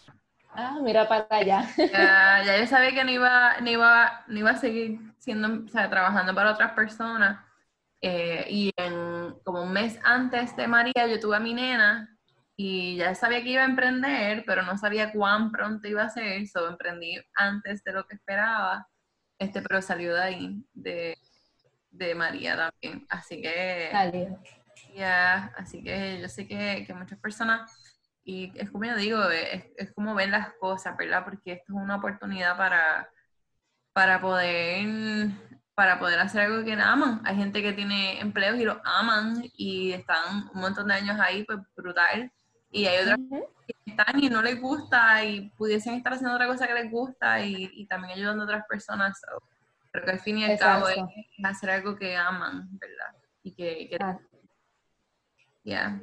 [0.48, 1.68] Ah, mira para allá.
[1.76, 5.68] Ya, ya yo sabía que no iba, no iba, no iba a seguir siendo, o
[5.68, 7.44] sea, trabajando para otras personas.
[8.00, 12.16] Eh, y en, como un mes antes de María, yo tuve a mi nena
[12.56, 16.46] y ya sabía que iba a emprender, pero no sabía cuán pronto iba a ser.
[16.48, 18.88] Solo emprendí antes de lo que esperaba.
[19.38, 21.18] Este, pero salió de ahí, de,
[21.90, 23.07] de María también.
[23.09, 23.90] Así que.
[24.94, 27.70] Ya, así que yo sé que, que, muchas personas,
[28.25, 31.25] y es como yo digo, es, es, como ven las cosas, ¿verdad?
[31.25, 33.11] Porque esto es una oportunidad para,
[33.92, 34.87] para poder
[35.77, 37.20] para poder hacer algo que aman.
[37.25, 41.44] Hay gente que tiene empleos y lo aman y están un montón de años ahí,
[41.44, 42.33] pues brutal.
[42.70, 43.18] Y hay otras
[43.66, 47.40] que están y no les gusta y pudiesen estar haciendo otra cosa que les gusta
[47.40, 49.20] y, y también ayudando a otras personas.
[49.92, 50.98] Pero que al fin y al cabo es
[51.42, 53.14] hacer algo que aman, ¿verdad?
[53.42, 53.88] Y que...
[53.88, 53.98] que
[55.64, 56.00] yeah.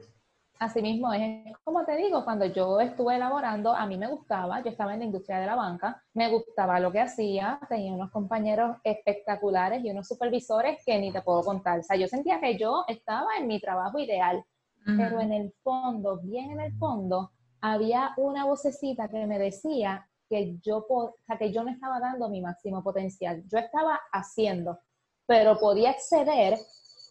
[0.64, 4.70] Así mismo es, como te digo, cuando yo estuve elaborando, a mí me gustaba, yo
[4.70, 8.78] estaba en la industria de la banca, me gustaba lo que hacía, tenía unos compañeros
[8.82, 11.80] espectaculares y unos supervisores que ni te puedo contar.
[11.80, 14.42] O sea, yo sentía que yo estaba en mi trabajo ideal,
[14.86, 20.58] pero en el fondo, bien en el fondo, había una vocecita que me decía, que
[20.64, 23.44] yo, o sea, que yo no estaba dando mi máximo potencial.
[23.48, 24.80] Yo estaba haciendo,
[25.28, 26.58] pero podía exceder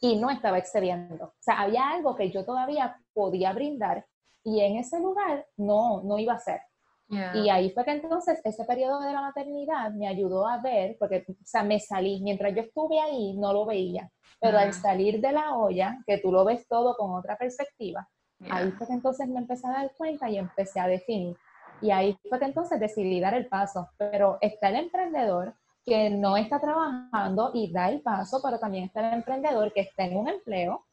[0.00, 1.26] y no estaba excediendo.
[1.26, 4.04] O sea, había algo que yo todavía podía brindar
[4.42, 6.60] y en ese lugar no, no iba a ser.
[7.34, 11.26] Y ahí fue que entonces ese periodo de la maternidad me ayudó a ver, porque,
[11.28, 14.10] o sea, me salí, mientras yo estuve ahí no lo veía,
[14.42, 18.08] pero al salir de la olla, que tú lo ves todo con otra perspectiva,
[18.50, 21.36] ahí fue que entonces me empecé a dar cuenta y empecé a definir.
[21.80, 23.88] Y ahí fue que entonces decidí dar el paso.
[23.96, 29.08] Pero está el emprendedor que no está trabajando y da el paso, pero también está
[29.08, 30.86] el emprendedor que está en un empleo,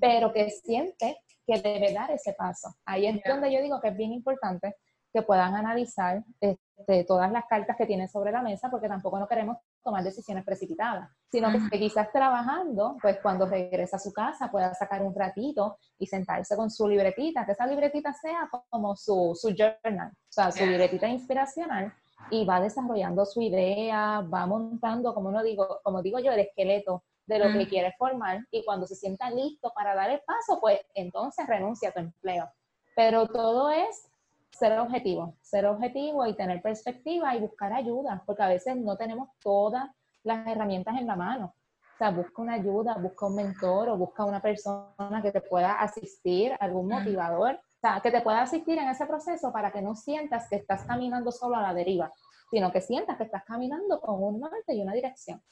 [0.00, 2.68] pero que siente que debe dar ese paso.
[2.84, 4.76] Ahí es donde yo digo que es bien importante
[5.12, 9.26] que puedan analizar este, todas las cartas que tienen sobre la mesa, porque tampoco no
[9.26, 14.74] queremos tomar decisiones precipitadas, sino que quizás trabajando, pues cuando regresa a su casa pueda
[14.74, 19.50] sacar un ratito y sentarse con su libretita, que esa libretita sea como su, su
[19.50, 21.92] journal, o sea, su libretita inspiracional
[22.30, 27.04] y va desarrollando su idea, va montando, como, no digo, como digo yo, el esqueleto
[27.26, 30.80] de lo que quiere formar y cuando se sienta listo para dar el paso, pues
[30.94, 32.48] entonces renuncia a tu empleo.
[32.94, 34.11] Pero todo es
[34.52, 39.28] ser objetivo, ser objetivo y tener perspectiva y buscar ayuda, porque a veces no tenemos
[39.40, 39.90] todas
[40.22, 41.54] las herramientas en la mano.
[41.94, 45.80] O sea, busca una ayuda, busca un mentor o busca una persona que te pueda
[45.80, 49.94] asistir, algún motivador, o sea, que te pueda asistir en ese proceso para que no
[49.94, 52.10] sientas que estás caminando solo a la deriva,
[52.50, 55.42] sino que sientas que estás caminando con un norte y una dirección.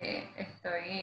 [0.00, 1.02] Sí, estoy,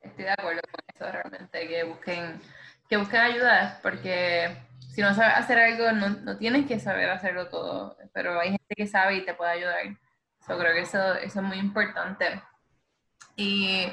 [0.00, 2.40] estoy de acuerdo con eso realmente, que busquen,
[2.88, 4.56] que busquen ayuda, porque
[4.94, 8.86] si no sabes hacer algo, no, tienes que saber hacerlo todo, pero hay gente que
[8.86, 9.86] sabe y te puede ayudar.
[10.48, 12.40] Yo creo que eso, es muy importante.
[13.34, 13.86] Y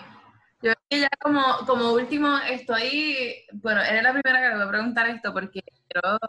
[0.62, 4.70] yo creo que ya como, último estoy, bueno, eres la primera que me voy a
[4.70, 6.20] preguntar esto porque quiero,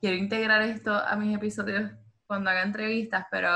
[0.00, 1.90] quiero integrar esto a mis episodios
[2.26, 3.50] cuando haga entrevistas, pero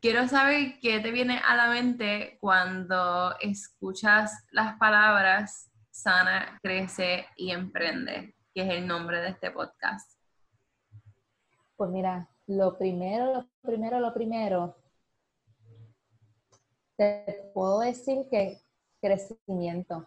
[0.00, 7.50] quiero saber qué te viene a la mente cuando escuchas las palabras sana, crece y
[7.50, 10.12] emprende que es el nombre de este podcast?
[11.76, 14.76] Pues mira, lo primero, lo primero, lo primero,
[16.96, 18.60] te puedo decir que
[19.00, 20.06] crecimiento.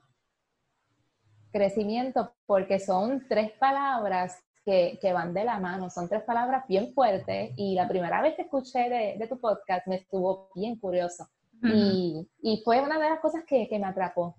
[1.51, 7.53] Crecimiento porque son tres palabras que, van de la mano, son tres palabras bien fuertes
[7.57, 8.87] y la primera vez que escuché
[9.17, 11.27] de, tu podcast me estuvo bien curioso
[11.63, 14.35] y, fue una de las cosas que, que me atrapó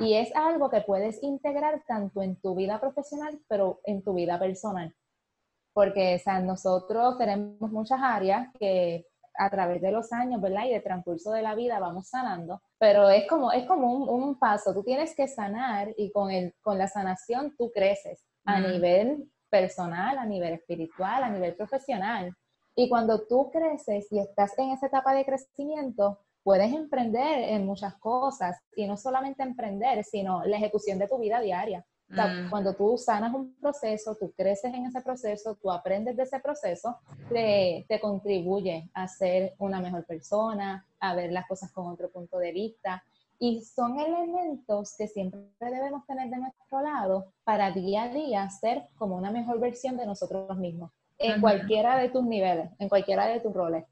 [0.00, 4.38] y es algo que puedes integrar tanto en tu vida profesional, pero en tu vida
[4.38, 4.94] personal.
[5.72, 10.64] Porque, o sea, nosotros tenemos muchas áreas que a través de los años, ¿verdad?
[10.66, 14.74] Y de transcurso de la vida vamos sanando, pero es como, es como un, paso,
[14.74, 20.18] tú tienes que sanar y con, el, con la sanación tú creces a nivel personal,
[20.18, 22.34] a nivel espiritual, a nivel profesional.
[22.74, 27.94] Y cuando tú creces y estás en esa etapa de crecimiento, puedes emprender en muchas
[27.96, 31.84] cosas y no solamente emprender, sino la ejecución de tu vida diaria.
[32.50, 36.98] Cuando tú sanas un proceso, tú creces en ese proceso, tú aprendes de ese proceso,
[37.28, 42.38] te, te contribuye a ser una mejor persona, a ver las cosas con otro punto
[42.38, 43.04] de vista.
[43.38, 48.88] Y son elementos que siempre debemos tener de nuestro lado para día a día ser
[48.96, 53.38] como una mejor versión de nosotros mismos, en cualquiera de tus niveles, en cualquiera de
[53.38, 53.84] tus roles.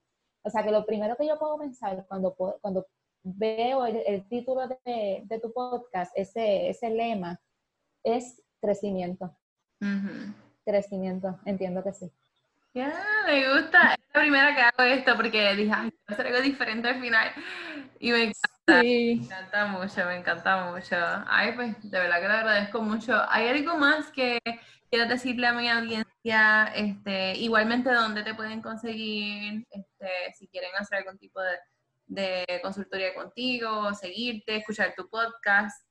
[0.49, 2.87] O sea, que lo primero que yo puedo pensar cuando, cuando
[3.23, 7.39] veo el, título de, de, tu podcast, ese, ese lema,
[8.03, 9.37] es crecimiento.
[10.65, 12.11] Crecimiento, entiendo que sí.
[12.73, 12.95] Ya,
[13.27, 13.93] me gusta.
[13.93, 17.31] Es la primera que hago esto porque dije, ay, quiero hacer algo diferente al final.
[17.99, 18.58] Y me encanta.
[18.69, 20.97] Me encanta mucho, me encanta mucho.
[21.27, 23.21] Ay, pues, de verdad que le agradezco mucho.
[23.29, 24.39] ¿Hay algo más que
[24.91, 30.99] quieras decirle a mi audiencia, este, igualmente dónde te pueden conseguir, este, si quieren hacer
[30.99, 31.59] algún tipo de,
[32.07, 35.87] de consultoría contigo, seguirte, escuchar tu podcast.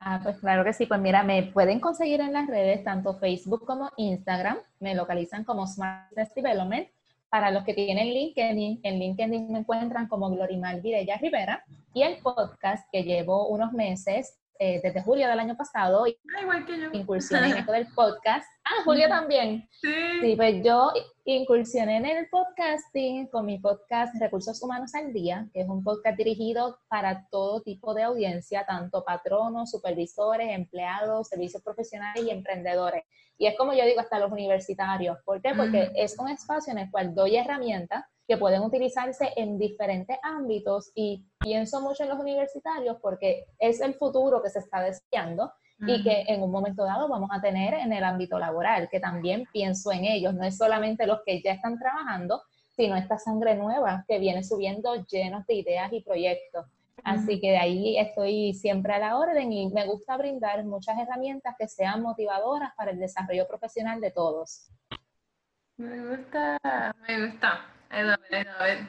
[0.00, 0.86] Ah, pues claro que sí.
[0.86, 4.58] Pues mira, me pueden conseguir en las redes, tanto Facebook como Instagram.
[4.78, 6.88] Me localizan como Smart Development.
[7.30, 11.64] Para los que tienen LinkedIn, en LinkedIn me encuentran como Glorimar Vidella Rivera.
[11.94, 16.06] Y el podcast que llevo unos meses eh, desde julio del año pasado.
[16.06, 16.88] Y ah, igual que yo.
[16.92, 18.46] Incursioné en esto del podcast.
[18.62, 19.66] Ah, Julio también.
[19.80, 19.88] Sí.
[20.20, 20.92] Sí, pues yo
[21.24, 26.18] incursioné en el podcasting con mi podcast Recursos Humanos al Día, que es un podcast
[26.18, 33.04] dirigido para todo tipo de audiencia, tanto patronos, supervisores, empleados, servicios profesionales y emprendedores.
[33.38, 35.16] Y es como yo digo, hasta los universitarios.
[35.24, 35.54] ¿Por qué?
[35.56, 40.92] Porque es un espacio en el cual doy herramientas que pueden utilizarse en diferentes ámbitos
[40.94, 45.52] y pienso mucho en los universitarios porque es el futuro que se está deseando
[45.84, 49.48] y que en un momento dado vamos a tener en el ámbito laboral, que también
[49.52, 52.40] pienso en ellos, no es solamente los que ya están trabajando,
[52.76, 56.66] sino esta sangre nueva que viene subiendo llenos de ideas y proyectos.
[57.02, 61.56] Así que de ahí estoy siempre a la orden y me gusta brindar muchas herramientas
[61.58, 64.70] que sean motivadoras para el desarrollo profesional de todos.
[65.78, 66.58] Me gusta,
[67.08, 67.79] me gusta.
[67.90, 68.86] I love it, I love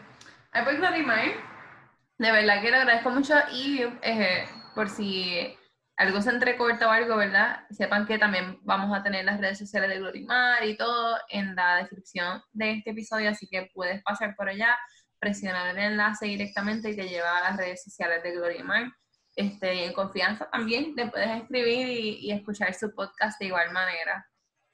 [2.20, 4.46] De verdad que lo agradezco mucho y eh,
[4.76, 5.58] por si
[5.98, 7.66] algo se entrecorta o algo, ¿verdad?
[7.72, 11.78] Sepan que también vamos a tener las redes sociales de Glorimar y todo en la
[11.78, 14.78] descripción de este episodio, así que puedes pasar por allá,
[15.20, 18.92] presionar el enlace directamente y te lleva a las redes sociales de Glorimar.
[19.36, 24.28] Este, en confianza también le puedes escribir y escuchar su podcast de igual manera.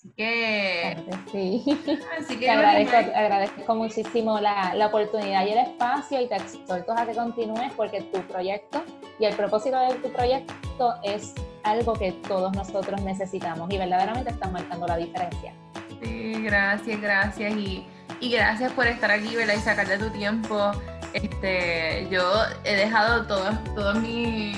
[0.14, 0.98] Así que...
[1.32, 1.80] Sí.
[2.20, 7.14] Así que agradezco, muchísimo la, la, oportunidad y el espacio y te exhorto a que
[7.14, 8.84] continúes porque tu proyecto
[9.20, 11.34] y el propósito de tu proyecto es
[11.64, 15.54] algo que todos nosotros necesitamos y verdaderamente estás marcando la diferencia.
[16.02, 17.86] Sí, gracias, gracias y,
[18.20, 19.56] y gracias por estar aquí, ¿verdad?
[19.56, 20.72] Y sacar de tu tiempo.
[21.14, 22.22] Este, yo
[22.64, 24.54] he dejado todo, todo mi,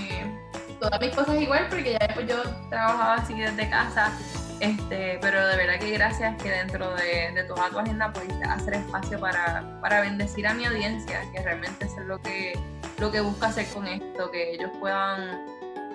[0.79, 4.11] todas mis cosas igual porque ya después yo trabajaba así desde casa
[4.59, 8.75] este, pero de verdad que gracias que dentro de, de toda tu agenda pudiste hacer
[8.75, 12.59] espacio para, para, bendecir a mi audiencia, que realmente es lo que,
[12.97, 15.45] lo que busco hacer con esto, que ellos puedan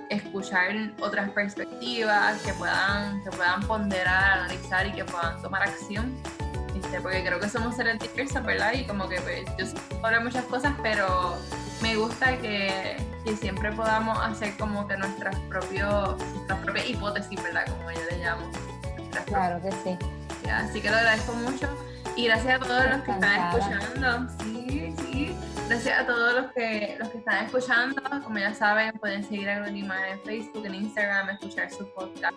[0.08, 6.14] escuchar otras perspectivas, que puedan, que puedan ponderar, analizar y que puedan tomar acción.
[6.74, 8.72] Este, porque creo que somos seres diversos, ¿verdad?
[8.72, 9.74] Y como que pues, yo sé
[10.20, 11.36] muchas cosas, pero
[11.82, 17.66] me gusta que, que, siempre podamos hacer como que nuestras, propios, nuestras propias hipótesis, ¿verdad?
[17.68, 18.50] Como yo le llamo.
[19.26, 19.98] Claro que sí.
[20.50, 21.68] así que lo agradezco mucho.
[22.16, 24.28] Y gracias a todos los que están escuchando.
[24.40, 25.36] Sí, sí.
[25.68, 28.02] Gracias a todos los que, los que están escuchando.
[28.22, 32.34] Como ya saben, pueden seguir a Gronima en Facebook, en Instagram, escuchar su podcast.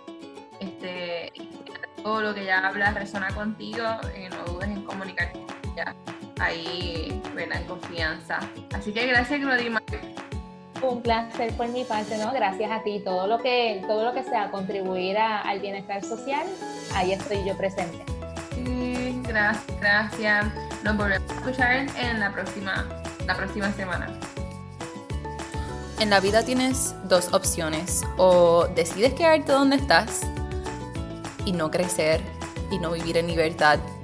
[0.59, 1.31] Este,
[2.01, 3.83] todo lo que ya habla resuena contigo,
[4.15, 5.39] eh, no dudes en comunicarte
[5.73, 5.95] ella
[6.39, 7.61] ahí, ¿verdad?
[7.61, 8.39] En confianza.
[8.73, 9.81] Así que gracias, Glorima.
[10.81, 12.31] Un placer por mi parte, ¿no?
[12.31, 13.01] Gracias a ti.
[13.03, 16.45] Todo lo que, todo lo que sea contribuir al bienestar social,
[16.93, 18.03] ahí estoy yo presente.
[18.53, 20.45] Sí, gracias, gracias.
[20.83, 22.87] Nos volvemos a escuchar en la próxima,
[23.25, 24.07] la próxima semana.
[25.99, 28.03] En la vida tienes dos opciones.
[28.17, 30.21] O decides quedarte donde estás
[31.43, 32.21] y no crecer
[32.69, 33.79] y no vivir en libertad